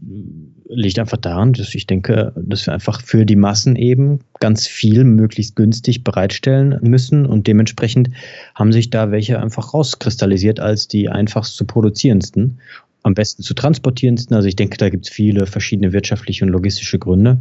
liegt 0.69 0.99
einfach 0.99 1.17
daran, 1.17 1.53
dass 1.53 1.75
ich 1.75 1.85
denke, 1.85 2.31
dass 2.35 2.65
wir 2.65 2.73
einfach 2.73 3.01
für 3.01 3.25
die 3.25 3.35
Massen 3.35 3.75
eben 3.75 4.19
ganz 4.39 4.65
viel 4.65 5.03
möglichst 5.03 5.55
günstig 5.55 6.03
bereitstellen 6.03 6.79
müssen. 6.81 7.25
Und 7.25 7.47
dementsprechend 7.47 8.09
haben 8.55 8.71
sich 8.71 8.89
da 8.89 9.11
welche 9.11 9.39
einfach 9.39 9.73
rauskristallisiert 9.73 10.59
als 10.59 10.87
die 10.87 11.09
einfachst 11.09 11.55
zu 11.55 11.65
produzierendsten, 11.65 12.59
am 13.03 13.15
besten 13.15 13.43
zu 13.43 13.53
transportierendsten. 13.53 14.35
Also 14.35 14.47
ich 14.47 14.55
denke, 14.55 14.77
da 14.77 14.89
gibt 14.89 15.07
es 15.07 15.11
viele 15.11 15.45
verschiedene 15.45 15.91
wirtschaftliche 15.91 16.45
und 16.45 16.51
logistische 16.51 16.99
Gründe. 16.99 17.39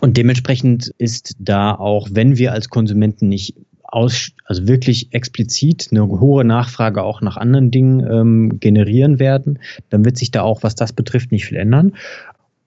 Und 0.00 0.16
dementsprechend 0.16 0.92
ist 0.98 1.36
da 1.38 1.72
auch, 1.72 2.08
wenn 2.10 2.36
wir 2.36 2.52
als 2.52 2.68
Konsumenten 2.68 3.28
nicht 3.28 3.54
aus, 3.94 4.32
also 4.44 4.66
wirklich 4.66 5.12
explizit 5.12 5.88
eine 5.92 6.08
hohe 6.08 6.44
Nachfrage 6.44 7.04
auch 7.04 7.20
nach 7.20 7.36
anderen 7.36 7.70
Dingen 7.70 8.04
ähm, 8.10 8.58
generieren 8.58 9.20
werden, 9.20 9.60
dann 9.88 10.04
wird 10.04 10.18
sich 10.18 10.32
da 10.32 10.42
auch, 10.42 10.64
was 10.64 10.74
das 10.74 10.92
betrifft, 10.92 11.30
nicht 11.30 11.46
viel 11.46 11.58
ändern. 11.58 11.92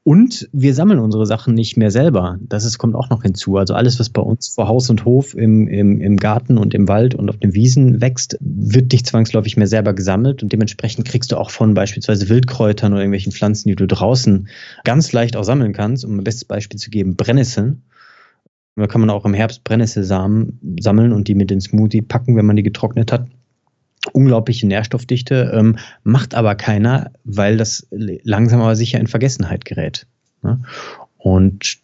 Und 0.03 0.47
wir 0.53 0.73
sammeln 0.73 0.99
unsere 0.99 1.25
Sachen 1.25 1.53
nicht 1.53 1.75
mehr 1.75 1.91
selber. 1.91 2.39
Das 2.39 2.63
ist, 2.63 2.77
kommt 2.77 2.95
auch 2.95 3.09
noch 3.09 3.23
hinzu. 3.23 3.57
Also 3.57 3.73
alles, 3.73 3.99
was 3.99 4.09
bei 4.09 4.21
uns 4.21 4.47
vor 4.47 4.69
Haus 4.69 4.89
und 4.89 5.03
Hof 5.03 5.35
im, 5.35 5.67
im, 5.67 5.99
im 5.99 6.15
Garten 6.15 6.57
und 6.57 6.73
im 6.73 6.87
Wald 6.87 7.13
und 7.13 7.27
auf 7.29 7.35
den 7.35 7.53
Wiesen 7.53 7.99
wächst, 7.99 8.37
wird 8.39 8.93
nicht 8.93 9.05
zwangsläufig 9.05 9.57
mehr 9.57 9.67
selber 9.67 9.91
gesammelt. 9.91 10.43
Und 10.43 10.53
dementsprechend 10.53 11.05
kriegst 11.05 11.33
du 11.33 11.35
auch 11.35 11.49
von 11.49 11.73
beispielsweise 11.73 12.29
Wildkräutern 12.29 12.93
oder 12.93 13.01
irgendwelchen 13.01 13.33
Pflanzen, 13.33 13.67
die 13.67 13.75
du 13.75 13.85
draußen 13.85 14.47
ganz 14.85 15.11
leicht 15.11 15.35
auch 15.35 15.43
sammeln 15.43 15.73
kannst, 15.73 16.05
um 16.05 16.17
ein 16.17 16.23
bestes 16.23 16.45
Beispiel 16.45 16.79
zu 16.79 16.89
geben, 16.89 17.17
Brennnesseln 17.17 17.83
da 18.77 18.87
kann 18.87 19.01
man 19.01 19.09
auch 19.09 19.25
im 19.25 19.33
Herbst 19.33 19.63
Brennnesselsamen 19.63 20.77
sammeln 20.79 21.11
und 21.11 21.27
die 21.27 21.35
mit 21.35 21.51
in 21.51 21.61
Smoothie 21.61 22.01
packen, 22.01 22.35
wenn 22.35 22.45
man 22.45 22.55
die 22.55 22.63
getrocknet 22.63 23.11
hat. 23.11 23.27
Unglaubliche 24.13 24.67
Nährstoffdichte, 24.67 25.51
ähm, 25.53 25.77
macht 26.03 26.35
aber 26.35 26.55
keiner, 26.55 27.11
weil 27.23 27.57
das 27.57 27.87
langsam 27.91 28.61
aber 28.61 28.75
sicher 28.75 28.99
in 28.99 29.07
Vergessenheit 29.07 29.65
gerät. 29.65 30.05
Ne? 30.43 30.61
Und 31.17 31.79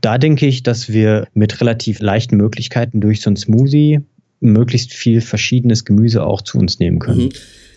da 0.00 0.18
denke 0.18 0.46
ich, 0.46 0.62
dass 0.62 0.88
wir 0.88 1.28
mit 1.34 1.60
relativ 1.60 2.00
leichten 2.00 2.36
Möglichkeiten 2.36 3.00
durch 3.00 3.20
so 3.20 3.30
ein 3.30 3.36
Smoothie 3.36 4.00
möglichst 4.40 4.92
viel 4.92 5.20
verschiedenes 5.20 5.84
Gemüse 5.84 6.24
auch 6.24 6.40
zu 6.40 6.58
uns 6.58 6.78
nehmen 6.78 6.98
können. 6.98 7.26
Mhm. 7.26 7.32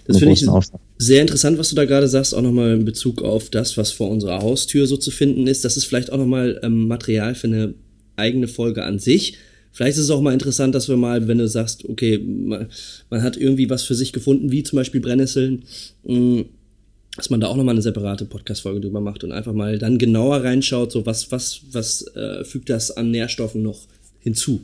Das 0.08 0.20
finde 0.20 0.34
ich 0.34 0.48
sehr 0.98 1.22
interessant, 1.22 1.58
was 1.58 1.70
du 1.70 1.76
da 1.76 1.86
gerade 1.86 2.08
sagst, 2.08 2.36
auch 2.36 2.42
nochmal 2.42 2.76
in 2.76 2.86
Bezug 2.86 3.24
auf 3.24 3.50
das, 3.50 3.76
was 3.76 3.92
vor 3.92 4.10
unserer 4.10 4.42
Haustür 4.42 4.86
so 4.86 4.98
zu 4.98 5.10
finden 5.10 5.48
ist. 5.48 5.66
Das 5.66 5.78
ist 5.78 5.86
vielleicht 5.86 6.12
auch 6.12 6.18
nochmal 6.18 6.60
ähm, 6.64 6.88
Material 6.88 7.34
für 7.34 7.48
eine 7.48 7.74
eigene 8.16 8.48
Folge 8.48 8.84
an 8.84 9.00
sich. 9.00 9.38
Vielleicht 9.72 9.98
ist 9.98 10.06
es 10.06 10.10
auch 10.10 10.22
mal 10.22 10.34
interessant, 10.34 10.74
dass 10.74 10.88
wir 10.88 10.96
mal, 10.96 11.28
wenn 11.28 11.38
du 11.38 11.48
sagst, 11.48 11.84
okay, 11.84 12.18
man, 12.18 12.70
hat 13.12 13.36
irgendwie 13.36 13.70
was 13.70 13.84
für 13.84 13.96
sich 13.96 14.14
gefunden, 14.14 14.52
wie 14.52 14.64
zum 14.64 14.78
Beispiel 14.78 15.02
Brennnesseln, 15.02 15.64
mm, 16.04 16.42
dass 17.18 17.30
man 17.30 17.42
da 17.42 17.48
auch 17.48 17.58
nochmal 17.58 17.76
eine 17.76 17.82
separate 17.82 18.26
Podcast-Folge 18.26 18.82
drüber 18.82 19.02
macht 19.02 19.24
und 19.24 19.32
einfach 19.32 19.54
mal 19.54 19.78
dann 19.78 19.98
genauer 19.98 20.44
reinschaut, 20.44 20.92
so 20.92 21.06
was, 21.06 21.32
was, 21.32 21.62
was 21.72 22.08
äh, 22.16 22.44
fügt 22.46 22.70
das 22.70 22.92
an 22.92 23.12
Nährstoffen 23.12 23.64
noch 23.64 23.80
hinzu. 24.20 24.62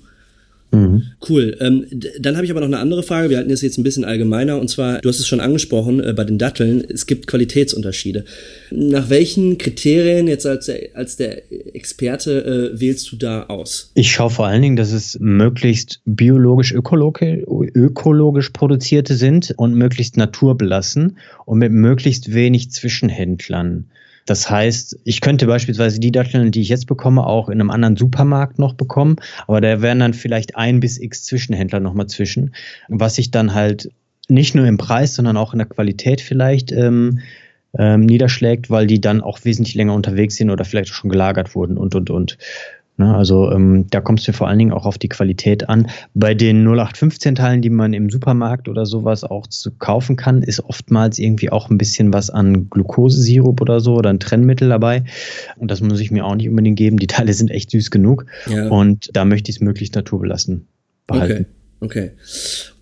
Mhm. 0.71 1.03
Cool. 1.27 1.57
Ähm, 1.59 1.85
dann 2.19 2.35
habe 2.35 2.45
ich 2.45 2.51
aber 2.51 2.61
noch 2.61 2.67
eine 2.67 2.79
andere 2.79 3.03
Frage. 3.03 3.29
Wir 3.29 3.37
halten 3.37 3.49
das 3.49 3.61
jetzt 3.61 3.77
ein 3.77 3.83
bisschen 3.83 4.05
allgemeiner. 4.05 4.59
Und 4.59 4.69
zwar, 4.69 4.99
du 4.99 5.09
hast 5.09 5.19
es 5.19 5.27
schon 5.27 5.41
angesprochen, 5.41 5.99
äh, 6.01 6.13
bei 6.13 6.23
den 6.23 6.37
Datteln, 6.37 6.83
es 6.89 7.05
gibt 7.05 7.27
Qualitätsunterschiede. 7.27 8.25
Nach 8.71 9.09
welchen 9.09 9.57
Kriterien 9.57 10.27
jetzt 10.27 10.45
als 10.45 10.67
der, 10.67 10.95
als 10.95 11.17
der 11.17 11.51
Experte 11.75 12.71
äh, 12.73 12.79
wählst 12.79 13.11
du 13.11 13.17
da 13.17 13.43
aus? 13.43 13.91
Ich 13.95 14.11
schaue 14.11 14.29
vor 14.29 14.47
allen 14.47 14.61
Dingen, 14.61 14.75
dass 14.77 14.93
es 14.93 15.19
möglichst 15.19 16.01
biologisch, 16.05 16.71
ökologisch, 16.71 17.43
ökologisch 17.75 18.49
produzierte 18.49 19.15
sind 19.15 19.53
und 19.57 19.75
möglichst 19.75 20.15
naturbelassen 20.15 21.17
und 21.45 21.59
mit 21.59 21.73
möglichst 21.73 22.33
wenig 22.33 22.71
Zwischenhändlern. 22.71 23.87
Das 24.25 24.49
heißt, 24.49 24.99
ich 25.03 25.21
könnte 25.21 25.47
beispielsweise 25.47 25.99
die 25.99 26.11
Datteln, 26.11 26.51
die 26.51 26.61
ich 26.61 26.69
jetzt 26.69 26.87
bekomme, 26.87 27.25
auch 27.25 27.49
in 27.49 27.59
einem 27.59 27.71
anderen 27.71 27.97
Supermarkt 27.97 28.59
noch 28.59 28.73
bekommen, 28.73 29.15
aber 29.47 29.61
da 29.61 29.81
wären 29.81 29.99
dann 29.99 30.13
vielleicht 30.13 30.55
ein 30.55 30.79
bis 30.79 30.99
x 30.99 31.23
Zwischenhändler 31.23 31.79
nochmal 31.79 32.07
zwischen, 32.07 32.53
was 32.87 33.15
sich 33.15 33.31
dann 33.31 33.53
halt 33.53 33.89
nicht 34.27 34.55
nur 34.55 34.65
im 34.65 34.77
Preis, 34.77 35.15
sondern 35.15 35.37
auch 35.37 35.53
in 35.53 35.59
der 35.59 35.67
Qualität 35.67 36.21
vielleicht 36.21 36.71
ähm, 36.71 37.19
ähm, 37.77 38.01
niederschlägt, 38.01 38.69
weil 38.69 38.87
die 38.87 39.01
dann 39.01 39.21
auch 39.21 39.43
wesentlich 39.43 39.75
länger 39.75 39.93
unterwegs 39.93 40.35
sind 40.35 40.49
oder 40.49 40.65
vielleicht 40.65 40.91
auch 40.91 40.95
schon 40.95 41.09
gelagert 41.09 41.55
wurden 41.55 41.77
und 41.77 41.95
und 41.95 42.09
und. 42.09 42.37
Ne, 42.98 43.15
also 43.15 43.51
ähm, 43.51 43.88
da 43.89 44.01
kommt 44.01 44.19
es 44.19 44.27
mir 44.27 44.33
vor 44.33 44.48
allen 44.48 44.60
Dingen 44.60 44.74
auch 44.74 44.86
auf 44.86 44.98
die 44.98 45.07
Qualität 45.07 45.69
an. 45.69 45.88
Bei 46.13 46.33
den 46.33 46.67
0815-Teilen, 46.67 47.62
die 47.62 47.69
man 47.69 47.93
im 47.93 48.10
Supermarkt 48.10 48.67
oder 48.67 48.86
sowas 48.86 49.24
auch 49.24 49.48
zu 49.48 49.71
kaufen 49.71 50.17
kann, 50.17 50.43
ist 50.43 50.60
oftmals 50.60 51.17
irgendwie 51.17 51.50
auch 51.50 51.69
ein 51.69 51.77
bisschen 51.77 52.13
was 52.13 52.29
an 52.29 52.69
Glukosesirup 52.69 53.62
oder 53.62 53.79
so 53.79 53.95
oder 53.95 54.10
ein 54.10 54.19
Trennmittel 54.19 54.69
dabei. 54.69 55.05
Und 55.57 55.71
das 55.71 55.81
muss 55.81 56.00
ich 56.00 56.12
mir 56.12 56.25
auch 56.25 56.36
nicht 56.36 56.50
unbedingt 56.50 56.77
geben. 56.77 56.98
Die 56.98 57.07
Teile 57.07 57.33
sind 57.33 57.50
echt 57.50 57.71
süß 57.71 57.91
genug. 57.91 58.25
Ja. 58.48 58.67
Und 58.67 59.10
da 59.13 59.25
möchte 59.25 59.50
ich 59.50 59.57
es 59.57 59.62
möglichst 59.62 59.95
naturbelassen 59.95 60.67
behalten. 61.07 61.48
Okay. 61.79 62.10
okay. 62.10 62.12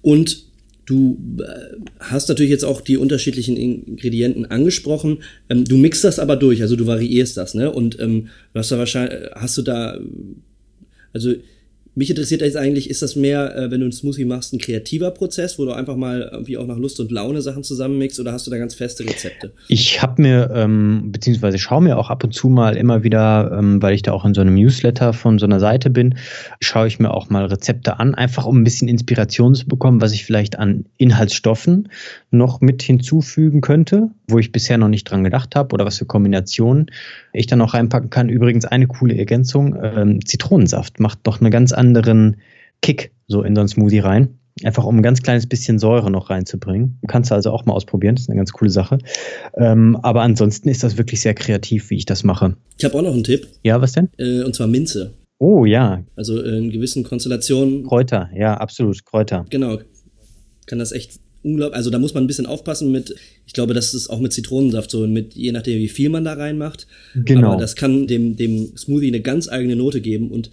Und 0.02 0.49
Du 0.90 1.20
äh, 1.38 1.76
hast 2.00 2.30
natürlich 2.30 2.50
jetzt 2.50 2.66
auch 2.66 2.82
die 2.82 2.98
unterschiedlichen 2.98 3.56
Ingredienten 3.56 4.48
angesprochen. 4.48 5.20
Ähm, 5.48 5.64
du 5.64 5.78
mixt 5.78 6.04
das 6.04 6.18
aber 6.18 6.36
durch, 6.36 6.64
also 6.64 6.76
du 6.76 6.88
variierst 6.88 7.38
das, 7.38 7.54
ne? 7.54 7.72
Und 7.72 8.00
ähm, 8.00 8.30
du 8.54 8.60
hast 8.60 8.72
da 8.72 8.80
wahrscheinlich, 8.80 9.30
hast 9.36 9.56
du 9.60 9.62
da, 9.62 10.00
also 11.14 11.36
mich 12.00 12.10
interessiert 12.10 12.40
jetzt 12.42 12.56
eigentlich, 12.56 12.90
ist 12.90 13.02
das 13.02 13.18
mehr, 13.18 13.56
äh, 13.56 13.72
wenn 13.72 13.82
du 13.82 13.86
einen 13.86 13.92
Smoothie 13.92 14.24
machst, 14.24 14.54
ein 14.54 14.58
kreativer 14.58 15.12
Prozess, 15.12 15.60
wo 15.60 15.66
du 15.66 15.74
einfach 15.74 15.98
mal 15.98 16.30
irgendwie 16.32 16.58
auch 16.58 16.66
nach 16.66 16.78
Lust 16.78 17.00
und 17.02 17.12
Laune 17.12 17.42
Sachen 17.42 17.62
zusammenmixst 17.62 18.22
oder 18.22 18.32
hast 18.32 18.48
du 18.48 18.52
da 18.52 18.58
ganz 18.58 18.74
feste 18.74 19.04
Rezepte? 19.04 19.52
Ich 19.68 20.02
habe 20.02 20.22
mir, 20.22 20.50
ähm, 20.56 21.12
beziehungsweise 21.12 21.60
schaue 21.60 21.82
mir 21.82 21.98
auch 21.98 22.10
ab 22.10 22.24
und 22.24 22.34
zu 22.34 22.48
mal 22.48 22.78
immer 22.78 23.04
wieder, 23.04 23.52
ähm, 23.54 23.82
weil 23.82 23.94
ich 23.94 24.02
da 24.02 24.14
auch 24.14 24.24
in 24.24 24.34
so 24.34 24.40
einem 24.40 24.56
Newsletter 24.56 25.12
von 25.12 25.40
so 25.40 25.46
einer 25.46 25.60
Seite 25.60 25.90
bin, 25.90 26.16
schaue 26.62 26.88
ich 26.88 27.00
mir 27.00 27.14
auch 27.14 27.30
mal 27.30 27.46
Rezepte 27.46 28.00
an, 28.00 28.16
einfach 28.16 28.46
um 28.46 28.62
ein 28.62 28.64
bisschen 28.64 28.88
Inspiration 28.88 29.54
zu 29.54 29.68
bekommen, 29.68 30.00
was 30.00 30.14
ich 30.14 30.24
vielleicht 30.24 30.58
an 30.58 30.86
Inhaltsstoffen 30.96 31.90
noch 32.32 32.62
mit 32.62 32.82
hinzufügen 32.82 33.60
könnte, 33.60 34.10
wo 34.30 34.40
ich 34.40 34.52
bisher 34.52 34.78
noch 34.78 34.88
nicht 34.88 35.06
dran 35.06 35.24
gedacht 35.24 35.56
habe 35.56 35.74
oder 35.74 35.86
was 35.86 35.98
für 35.98 36.06
Kombinationen 36.06 36.88
ich 37.34 37.48
dann 37.48 37.60
noch 37.60 37.74
reinpacken 37.74 38.10
kann. 38.10 38.30
Übrigens 38.30 38.66
eine 38.66 38.88
coole 38.88 39.18
Ergänzung, 39.18 39.78
ähm, 39.82 40.26
Zitronensaft 40.26 41.00
macht 41.00 41.20
doch 41.24 41.42
einen 41.42 41.52
ganz 41.52 41.72
anderen 41.72 42.38
Kick 42.82 43.12
so 43.28 43.44
in 43.44 43.56
so 43.56 43.62
einen 43.62 43.68
Smoothie 43.68 44.00
rein. 44.00 44.40
Einfach 44.64 44.84
um 44.84 44.98
ein 44.98 45.04
ganz 45.04 45.22
kleines 45.22 45.48
bisschen 45.48 45.80
Säure 45.80 46.12
noch 46.12 46.30
reinzubringen. 46.30 47.00
Kannst 47.08 47.32
du 47.32 47.36
also 47.36 47.52
auch 47.52 47.66
mal 47.66 47.74
ausprobieren, 47.74 48.16
das 48.16 48.24
ist 48.24 48.30
eine 48.30 48.38
ganz 48.38 48.52
coole 48.52 48.72
Sache. 48.72 48.98
Ähm, 49.56 49.98
aber 50.02 50.22
ansonsten 50.22 50.68
ist 50.68 50.84
das 50.84 50.98
wirklich 50.98 51.22
sehr 51.22 51.34
kreativ, 51.34 51.90
wie 51.90 51.96
ich 51.96 52.06
das 52.06 52.24
mache. 52.24 52.58
Ich 52.78 52.84
habe 52.84 52.96
auch 52.96 53.02
noch 53.02 53.14
einen 53.14 53.24
Tipp. 53.24 53.48
Ja, 53.64 53.82
was 53.82 53.94
denn? 53.94 54.10
Äh, 54.18 54.44
und 54.44 54.56
zwar 54.56 54.68
Minze. 54.68 55.14
Oh 55.38 55.64
ja. 55.64 56.04
Also 56.18 56.42
in 56.42 56.70
gewissen 56.72 57.04
Konstellationen. 57.04 57.86
Kräuter, 57.88 58.30
ja, 58.36 58.56
absolut, 58.56 59.06
Kräuter. 59.06 59.46
Genau. 59.50 59.80
Kann 60.66 60.80
das 60.80 60.92
echt 60.92 61.20
unglaublich, 61.44 61.76
also 61.76 61.90
da 61.90 62.00
muss 62.00 62.14
man 62.14 62.24
ein 62.24 62.28
bisschen 62.28 62.46
aufpassen 62.46 62.92
mit, 62.92 63.16
ich 63.48 63.54
glaube, 63.54 63.74
das 63.74 63.94
ist 63.94 64.10
auch 64.10 64.20
mit 64.20 64.34
Zitronensaft 64.34 64.92
so, 64.92 65.08
mit, 65.08 65.36
je 65.36 65.52
nachdem, 65.52 65.80
wie 65.80 65.88
viel 65.88 66.10
man 66.10 66.24
da 66.26 66.34
reinmacht. 66.34 66.88
Genau. 67.16 67.52
Aber 67.52 67.62
das 67.62 67.76
kann 67.76 68.08
dem, 68.08 68.36
dem 68.36 68.76
Smoothie 68.78 69.08
eine 69.08 69.22
ganz 69.22 69.48
eigene 69.50 69.76
Note 69.76 70.02
geben 70.02 70.30
und 70.32 70.50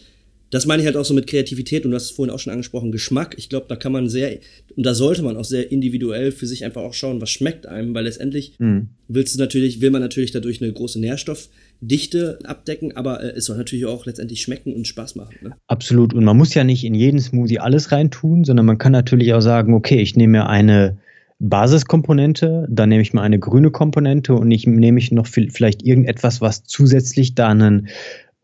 das 0.57 0.67
meine 0.67 0.83
ich 0.83 0.87
halt 0.87 0.97
auch 0.97 1.05
so 1.05 1.15
mit 1.15 1.27
Kreativität 1.27 1.85
und 1.85 1.91
du 1.91 1.95
hast 1.97 2.05
es 2.05 2.11
vorhin 2.11 2.35
auch 2.35 2.39
schon 2.39 2.53
angesprochen, 2.53 2.91
Geschmack. 2.91 3.35
Ich 3.39 3.49
glaube, 3.49 3.67
da 3.69 3.77
kann 3.77 3.93
man 3.93 4.09
sehr, 4.09 4.39
und 4.75 4.87
da 4.87 4.95
sollte 4.95 5.23
man 5.23 5.37
auch 5.37 5.45
sehr 5.45 5.71
individuell 5.71 6.33
für 6.33 6.47
sich 6.47 6.65
einfach 6.65 6.83
auch 6.83 6.95
schauen, 6.95 7.21
was 7.21 7.31
schmeckt 7.31 7.67
einem, 7.67 7.95
weil 7.95 8.05
letztendlich 8.05 8.55
mhm. 8.59 8.89
willst 9.09 9.35
du 9.35 9.39
natürlich, 9.39 9.81
will 9.81 9.91
man 9.91 10.01
natürlich 10.01 10.33
dadurch 10.33 10.63
eine 10.63 10.73
große 10.73 10.99
Nährstoffdichte 10.99 12.39
abdecken, 12.45 12.97
aber 12.97 13.23
äh, 13.23 13.35
es 13.37 13.45
soll 13.45 13.57
natürlich 13.57 13.87
auch 13.87 14.07
letztendlich 14.07 14.41
schmecken 14.41 14.73
und 14.73 14.87
Spaß 14.87 15.15
machen. 15.17 15.37
Ne? 15.43 15.57
Absolut. 15.67 16.15
Und 16.15 16.25
man 16.25 16.37
muss 16.37 16.55
ja 16.55 16.65
nicht 16.65 16.85
in 16.85 16.95
jeden 16.95 17.21
Smoothie 17.21 17.59
alles 17.59 17.93
reintun, 17.93 18.45
sondern 18.45 18.67
man 18.67 18.79
kann 18.79 18.93
natürlich 18.93 19.35
auch 19.35 19.41
sagen, 19.41 19.75
okay, 19.75 20.01
ich 20.01 20.17
nehme 20.17 20.39
mir 20.39 20.49
eine 20.49 20.97
Basiskomponente, 21.39 22.67
dann 22.71 22.89
nehme 22.89 23.03
ich 23.03 23.13
mal 23.13 23.23
eine 23.23 23.39
grüne 23.39 23.71
Komponente 23.71 24.35
und 24.35 24.51
ich 24.51 24.67
nehme 24.67 24.99
ich 24.99 25.13
noch 25.13 25.27
vielleicht 25.27 25.83
irgendetwas, 25.83 26.41
was 26.41 26.65
zusätzlich 26.65 27.35
da 27.35 27.49
einen 27.49 27.89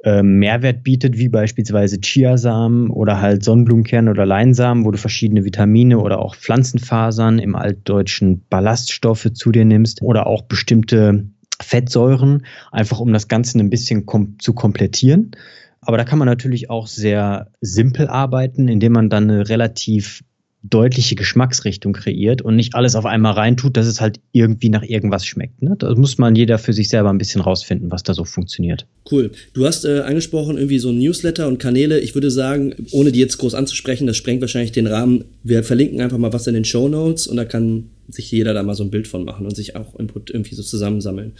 ähm, 0.04 0.38
Mehrwert 0.38 0.82
bietet, 0.82 1.16
wie 1.16 1.28
beispielsweise 1.28 2.00
Chiasamen 2.00 2.90
oder 2.90 3.21
halt 3.21 3.44
Sonnenblumenkerne 3.44 4.11
oder 4.11 4.26
Leinsamen, 4.26 4.85
wo 4.85 4.90
du 4.90 4.99
verschiedene 4.99 5.44
Vitamine 5.44 5.99
oder 5.99 6.18
auch 6.18 6.35
Pflanzenfasern 6.35 7.38
im 7.38 7.54
altdeutschen 7.54 8.42
Ballaststoffe 8.50 9.32
zu 9.32 9.52
dir 9.52 9.64
nimmst 9.64 10.02
oder 10.02 10.26
auch 10.26 10.42
bestimmte 10.42 11.26
Fettsäuren, 11.61 12.44
einfach 12.73 12.99
um 12.99 13.12
das 13.12 13.28
Ganze 13.28 13.59
ein 13.59 13.71
bisschen 13.71 14.06
kom 14.06 14.38
zu 14.40 14.52
komplettieren. 14.52 15.32
Aber 15.80 15.97
da 15.97 16.04
kann 16.04 16.18
man 16.18 16.26
natürlich 16.26 16.71
auch 16.71 16.87
sehr 16.87 17.49
simpel 17.61 18.09
arbeiten, 18.09 18.68
indem 18.68 18.92
man 18.92 19.11
dann 19.11 19.30
eine 19.30 19.49
relativ 19.49 20.23
deutliche 20.62 21.16
Geschmacksrichtung 21.16 21.92
kreiert 21.92 22.42
und 22.42 22.54
nicht 22.54 22.75
alles 22.75 22.95
auf 22.95 23.04
einmal 23.04 23.33
reintut, 23.33 23.76
dass 23.76 23.87
es 23.87 24.00
halt 24.00 24.21
irgendwie 24.31 24.69
nach 24.69 24.85
irgendwas 24.85 25.26
schmeckt. 25.26 25.61
Ne? 25.61 25.75
Da 25.78 25.92
muss 25.95 26.19
man 26.19 26.37
jeder 26.37 26.59
für 26.59 26.73
sich 26.73 26.88
selber 26.88 27.11
ein 27.11 27.19
bisschen 27.19 27.40
rausfinden, 27.40 27.90
was 27.90 28.04
da 28.04 28.14
so 28.14 28.25
funktioniert. 28.25 28.87
Cool. 29.11 29.33
Du 29.54 29.66
hast 29.66 29.85
äh, 29.85 30.00
angesprochen, 30.00 30.57
irgendwie 30.57 30.78
so 30.78 30.92
Newsletter 30.92 31.49
und 31.49 31.59
Kanäle. 31.59 31.99
Ich 31.99 32.14
würde 32.14 32.31
sagen, 32.31 32.75
ohne 32.92 33.11
die 33.11 33.19
jetzt 33.19 33.38
groß 33.38 33.54
anzusprechen, 33.54 34.07
das 34.07 34.16
sprengt 34.16 34.40
wahrscheinlich 34.40 34.73
den 34.73 34.87
Rahmen. 34.87 35.25
Wir 35.42 35.64
verlinken 35.64 36.00
einfach 36.00 36.19
mal 36.19 36.33
was 36.33 36.47
in 36.47 36.54
den 36.54 36.64
Show 36.64 36.88
Notes 36.88 37.26
und 37.26 37.37
da 37.37 37.45
kann 37.45 37.90
sich 38.09 38.31
jeder 38.31 38.54
da 38.54 38.62
mal 38.62 38.75
so 38.75 38.85
ein 38.85 38.90
Bild 38.90 39.09
von 39.09 39.25
machen 39.25 39.47
und 39.47 39.57
sich 39.57 39.75
auch 39.75 39.99
Input 39.99 40.31
irgendwie 40.31 40.54
so 40.54 40.62
zusammensammeln. 40.62 41.33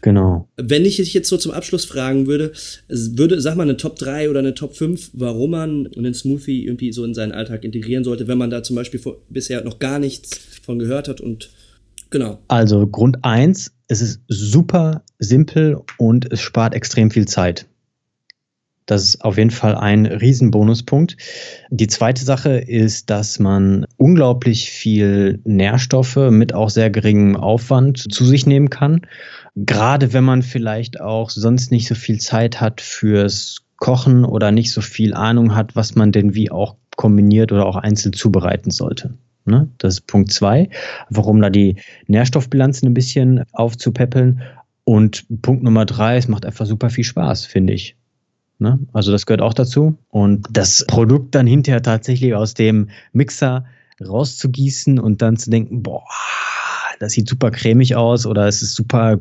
Genau. 0.00 0.48
Wenn 0.56 0.84
ich 0.84 0.96
dich 0.96 1.14
jetzt 1.14 1.28
so 1.28 1.36
zum 1.36 1.52
Abschluss 1.52 1.84
fragen 1.84 2.26
würde, 2.26 2.52
würde, 2.88 3.40
sag 3.40 3.56
mal, 3.56 3.62
eine 3.64 3.76
Top 3.76 3.98
3 3.98 4.30
oder 4.30 4.38
eine 4.40 4.54
Top 4.54 4.74
5, 4.74 5.10
warum 5.14 5.50
man 5.50 5.88
einen 5.96 6.14
Smoothie 6.14 6.64
irgendwie 6.64 6.92
so 6.92 7.04
in 7.04 7.14
seinen 7.14 7.32
Alltag 7.32 7.64
integrieren 7.64 8.04
sollte, 8.04 8.28
wenn 8.28 8.38
man 8.38 8.50
da 8.50 8.62
zum 8.62 8.76
Beispiel 8.76 9.00
vor, 9.00 9.16
bisher 9.28 9.62
noch 9.64 9.78
gar 9.78 9.98
nichts 9.98 10.38
von 10.62 10.78
gehört 10.78 11.08
hat 11.08 11.20
und 11.20 11.50
genau. 12.10 12.38
Also 12.48 12.86
Grund 12.86 13.18
1, 13.22 13.72
es 13.88 14.02
ist 14.02 14.20
super 14.28 15.02
simpel 15.18 15.78
und 15.96 16.30
es 16.32 16.40
spart 16.40 16.74
extrem 16.74 17.10
viel 17.10 17.26
Zeit. 17.26 17.66
Das 18.88 19.04
ist 19.04 19.22
auf 19.22 19.36
jeden 19.36 19.50
Fall 19.50 19.74
ein 19.74 20.06
Riesenbonuspunkt. 20.06 21.18
Die 21.68 21.88
zweite 21.88 22.24
Sache 22.24 22.56
ist, 22.56 23.10
dass 23.10 23.38
man 23.38 23.84
unglaublich 23.98 24.70
viel 24.70 25.40
Nährstoffe 25.44 26.16
mit 26.30 26.54
auch 26.54 26.70
sehr 26.70 26.88
geringem 26.88 27.36
Aufwand 27.36 28.10
zu 28.10 28.24
sich 28.24 28.46
nehmen 28.46 28.70
kann. 28.70 29.02
Gerade 29.54 30.14
wenn 30.14 30.24
man 30.24 30.42
vielleicht 30.42 31.02
auch 31.02 31.28
sonst 31.28 31.70
nicht 31.70 31.86
so 31.86 31.94
viel 31.94 32.18
Zeit 32.18 32.62
hat 32.62 32.80
fürs 32.80 33.58
Kochen 33.76 34.24
oder 34.24 34.52
nicht 34.52 34.72
so 34.72 34.80
viel 34.80 35.12
Ahnung 35.12 35.54
hat, 35.54 35.76
was 35.76 35.94
man 35.94 36.10
denn 36.10 36.34
wie 36.34 36.50
auch 36.50 36.76
kombiniert 36.96 37.52
oder 37.52 37.66
auch 37.66 37.76
einzeln 37.76 38.14
zubereiten 38.14 38.70
sollte. 38.70 39.12
Ne? 39.44 39.68
Das 39.76 39.94
ist 39.94 40.06
Punkt 40.06 40.32
zwei, 40.32 40.70
warum 41.10 41.42
da 41.42 41.50
die 41.50 41.76
Nährstoffbilanzen 42.06 42.88
ein 42.88 42.94
bisschen 42.94 43.44
aufzupäppeln. 43.52 44.40
Und 44.84 45.26
Punkt 45.42 45.62
Nummer 45.62 45.84
drei, 45.84 46.16
es 46.16 46.26
macht 46.26 46.46
einfach 46.46 46.64
super 46.64 46.88
viel 46.88 47.04
Spaß, 47.04 47.44
finde 47.44 47.74
ich. 47.74 47.97
Ne? 48.58 48.80
Also 48.92 49.12
das 49.12 49.26
gehört 49.26 49.42
auch 49.42 49.54
dazu. 49.54 49.96
Und 50.08 50.46
das 50.50 50.84
Produkt 50.86 51.34
dann 51.34 51.46
hinterher 51.46 51.82
tatsächlich 51.82 52.34
aus 52.34 52.54
dem 52.54 52.90
Mixer 53.12 53.66
rauszugießen 54.04 54.98
und 54.98 55.22
dann 55.22 55.36
zu 55.36 55.50
denken, 55.50 55.82
boah, 55.82 56.04
das 56.98 57.12
sieht 57.12 57.28
super 57.28 57.50
cremig 57.50 57.94
aus 57.96 58.26
oder 58.26 58.46
es 58.46 58.62
ist 58.62 58.74
super 58.74 59.20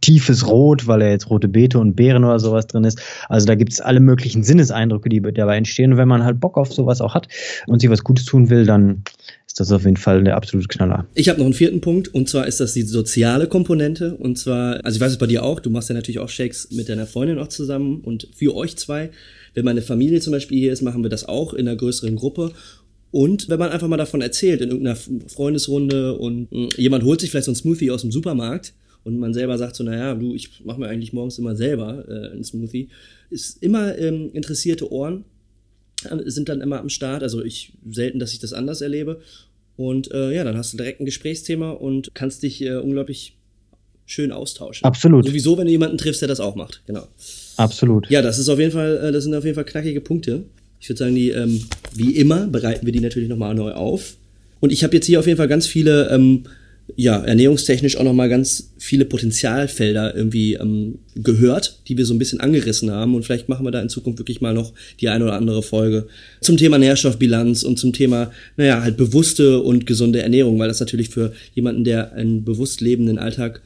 tiefes 0.00 0.46
Rot, 0.46 0.86
weil 0.86 1.00
da 1.00 1.08
jetzt 1.08 1.30
rote 1.30 1.48
Beete 1.48 1.78
und 1.78 1.94
Beeren 1.94 2.24
oder 2.24 2.38
sowas 2.38 2.66
drin 2.66 2.84
ist. 2.84 3.00
Also 3.28 3.46
da 3.46 3.54
gibt 3.54 3.72
es 3.72 3.80
alle 3.80 4.00
möglichen 4.00 4.42
Sinneseindrücke, 4.42 5.08
die 5.08 5.20
dabei 5.20 5.56
entstehen. 5.56 5.92
Und 5.92 5.98
wenn 5.98 6.08
man 6.08 6.24
halt 6.24 6.40
Bock 6.40 6.56
auf 6.56 6.72
sowas 6.72 7.00
auch 7.00 7.14
hat 7.14 7.28
und 7.66 7.80
sich 7.80 7.90
was 7.90 8.04
Gutes 8.04 8.24
tun 8.24 8.50
will, 8.50 8.66
dann 8.66 9.02
ist 9.46 9.60
das 9.60 9.72
auf 9.72 9.84
jeden 9.84 9.96
Fall 9.96 10.24
der 10.24 10.36
absolute 10.36 10.68
Knaller. 10.68 11.06
Ich 11.14 11.28
habe 11.28 11.38
noch 11.38 11.46
einen 11.46 11.54
vierten 11.54 11.80
Punkt 11.80 12.08
und 12.08 12.28
zwar 12.28 12.46
ist 12.46 12.60
das 12.60 12.74
die 12.74 12.82
soziale 12.82 13.46
Komponente 13.46 14.14
und 14.16 14.38
zwar, 14.38 14.84
also 14.84 14.96
ich 14.96 15.00
weiß 15.00 15.12
es 15.12 15.18
bei 15.18 15.26
dir 15.26 15.42
auch, 15.42 15.60
du 15.60 15.70
machst 15.70 15.88
ja 15.88 15.94
natürlich 15.94 16.18
auch 16.18 16.28
Shakes 16.28 16.68
mit 16.72 16.88
deiner 16.88 17.06
Freundin 17.06 17.38
auch 17.38 17.48
zusammen 17.48 18.00
und 18.00 18.28
für 18.34 18.54
euch 18.54 18.76
zwei. 18.76 19.10
Wenn 19.54 19.64
meine 19.64 19.82
Familie 19.82 20.20
zum 20.20 20.32
Beispiel 20.32 20.58
hier 20.58 20.72
ist, 20.72 20.82
machen 20.82 21.02
wir 21.02 21.10
das 21.10 21.24
auch 21.26 21.54
in 21.54 21.66
einer 21.66 21.76
größeren 21.76 22.14
Gruppe 22.16 22.52
und 23.10 23.48
wenn 23.48 23.58
man 23.58 23.70
einfach 23.70 23.88
mal 23.88 23.96
davon 23.96 24.20
erzählt 24.20 24.60
in 24.60 24.70
irgendeiner 24.70 24.96
Freundesrunde 25.28 26.14
und 26.18 26.50
hm, 26.50 26.68
jemand 26.76 27.04
holt 27.04 27.20
sich 27.20 27.30
vielleicht 27.30 27.46
so 27.46 27.52
ein 27.52 27.56
Smoothie 27.56 27.90
aus 27.90 28.02
dem 28.02 28.12
Supermarkt 28.12 28.74
und 29.04 29.18
man 29.18 29.32
selber 29.32 29.56
sagt 29.58 29.76
so, 29.76 29.84
naja, 29.84 30.14
du, 30.14 30.34
ich 30.34 30.64
mache 30.64 30.80
mir 30.80 30.88
eigentlich 30.88 31.12
morgens 31.12 31.38
immer 31.38 31.56
selber 31.56 32.04
äh, 32.08 32.32
einen 32.32 32.44
Smoothie, 32.44 32.88
ist 33.30 33.62
immer 33.62 33.96
ähm, 33.98 34.30
interessierte 34.32 34.90
Ohren 34.92 35.24
äh, 36.04 36.30
sind 36.30 36.48
dann 36.48 36.60
immer 36.60 36.80
am 36.80 36.88
Start. 36.88 37.22
Also 37.22 37.42
ich 37.42 37.72
selten, 37.88 38.18
dass 38.18 38.32
ich 38.32 38.38
das 38.38 38.52
anders 38.52 38.80
erlebe. 38.80 39.20
Und 39.76 40.10
äh, 40.12 40.34
ja, 40.34 40.44
dann 40.44 40.56
hast 40.56 40.72
du 40.72 40.76
direkt 40.76 41.00
ein 41.00 41.04
Gesprächsthema 41.04 41.70
und 41.70 42.10
kannst 42.14 42.42
dich 42.42 42.62
äh, 42.62 42.76
unglaublich 42.76 43.36
schön 44.06 44.32
austauschen. 44.32 44.84
Absolut. 44.84 45.26
Sowieso, 45.26 45.56
wenn 45.58 45.66
du 45.66 45.70
jemanden 45.70 45.98
triffst, 45.98 46.20
der 46.20 46.28
das 46.28 46.40
auch 46.40 46.56
macht. 46.56 46.82
Genau. 46.86 47.06
Absolut. 47.56 48.08
Ja, 48.10 48.22
das 48.22 48.38
ist 48.38 48.48
auf 48.48 48.58
jeden 48.58 48.72
Fall, 48.72 48.96
äh, 48.96 49.12
das 49.12 49.24
sind 49.24 49.34
auf 49.34 49.44
jeden 49.44 49.54
Fall 49.54 49.64
knackige 49.64 50.00
Punkte. 50.00 50.44
Ich 50.80 50.88
würde 50.88 50.98
sagen, 50.98 51.14
die, 51.14 51.30
ähm, 51.30 51.62
wie 51.94 52.16
immer, 52.16 52.46
bereiten 52.46 52.86
wir 52.86 52.92
die 52.92 53.00
natürlich 53.00 53.28
nochmal 53.28 53.54
neu 53.54 53.72
auf. 53.72 54.16
Und 54.60 54.72
ich 54.72 54.84
habe 54.84 54.94
jetzt 54.94 55.06
hier 55.06 55.18
auf 55.18 55.26
jeden 55.26 55.36
Fall 55.36 55.48
ganz 55.48 55.66
viele 55.66 56.08
ähm, 56.10 56.44
ja, 56.96 57.22
ernährungstechnisch 57.22 57.96
auch 57.96 58.04
nochmal 58.04 58.28
ganz 58.28 58.72
viele 58.78 59.04
Potenzialfelder 59.04 60.14
irgendwie 60.14 60.54
ähm, 60.54 60.98
gehört, 61.14 61.80
die 61.88 61.96
wir 61.96 62.06
so 62.06 62.14
ein 62.14 62.18
bisschen 62.18 62.40
angerissen 62.40 62.90
haben. 62.90 63.14
Und 63.14 63.24
vielleicht 63.24 63.48
machen 63.48 63.66
wir 63.66 63.70
da 63.70 63.80
in 63.80 63.88
Zukunft 63.88 64.18
wirklich 64.18 64.40
mal 64.40 64.54
noch 64.54 64.72
die 65.00 65.08
eine 65.08 65.24
oder 65.24 65.34
andere 65.34 65.62
Folge 65.62 66.06
zum 66.40 66.56
Thema 66.56 66.78
Nährstoffbilanz 66.78 67.62
und 67.62 67.78
zum 67.78 67.92
Thema, 67.92 68.32
naja, 68.56 68.82
halt 68.82 68.96
bewusste 68.96 69.60
und 69.60 69.86
gesunde 69.86 70.22
Ernährung, 70.22 70.58
weil 70.58 70.68
das 70.68 70.80
natürlich 70.80 71.10
für 71.10 71.32
jemanden, 71.54 71.84
der 71.84 72.12
einen 72.14 72.44
bewusst 72.44 72.80
lebenden 72.80 73.18
Alltag 73.18 73.60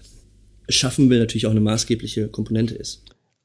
schaffen 0.69 1.11
will, 1.11 1.19
natürlich 1.19 1.47
auch 1.47 1.53
eine 1.53 1.61
maßgebliche 1.61 2.29
Komponente 2.29 2.75
ist 2.75 3.03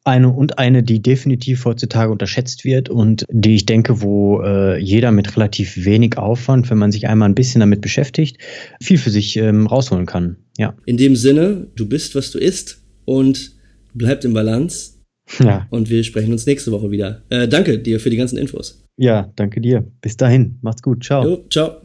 eine 0.07 0.29
und 0.29 0.57
eine, 0.57 0.83
die 0.83 1.01
definitiv 1.01 1.65
heutzutage 1.65 2.11
unterschätzt 2.11 2.65
wird 2.65 2.89
und 2.89 3.25
die 3.29 3.55
ich 3.55 3.65
denke, 3.65 4.01
wo 4.01 4.41
äh, 4.41 4.79
jeder 4.79 5.11
mit 5.11 5.35
relativ 5.35 5.85
wenig 5.85 6.17
Aufwand, 6.17 6.69
wenn 6.69 6.77
man 6.77 6.91
sich 6.91 7.07
einmal 7.07 7.29
ein 7.29 7.35
bisschen 7.35 7.59
damit 7.59 7.81
beschäftigt, 7.81 8.37
viel 8.81 8.97
für 8.97 9.11
sich 9.11 9.35
ähm, 9.37 9.67
rausholen 9.67 10.05
kann. 10.05 10.37
Ja. 10.57 10.73
In 10.85 10.97
dem 10.97 11.15
Sinne, 11.15 11.67
du 11.75 11.87
bist, 11.87 12.15
was 12.15 12.31
du 12.31 12.39
isst 12.39 12.81
und 13.05 13.51
bleibt 13.93 14.25
im 14.25 14.33
Balance. 14.33 14.93
Ja. 15.39 15.67
Und 15.69 15.89
wir 15.89 16.05
sprechen 16.05 16.31
uns 16.31 16.45
nächste 16.45 16.71
Woche 16.71 16.89
wieder. 16.89 17.23
Äh, 17.29 17.49
danke 17.49 17.79
dir 17.79 17.99
für 17.99 18.09
die 18.09 18.17
ganzen 18.17 18.37
Infos. 18.37 18.83
Ja, 18.97 19.31
danke 19.35 19.59
dir. 19.59 19.85
Bis 20.01 20.15
dahin. 20.15 20.57
Macht's 20.61 20.81
gut. 20.81 21.03
Ciao. 21.03 21.23
Jo, 21.23 21.45
ciao. 21.49 21.81